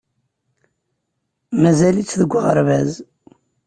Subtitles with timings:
[1.61, 2.91] Mazal-itt deg uɣerbaz.